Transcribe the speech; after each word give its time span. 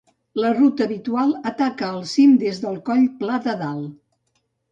La 0.43 0.51
ruta 0.53 0.85
habitual 0.87 1.33
ataca 1.49 1.91
el 1.97 2.01
cim 2.13 2.33
des 2.45 2.63
del 2.65 2.81
Coll 2.89 3.05
Pla 3.19 3.39
de 3.47 3.55
Dalt. 3.63 3.95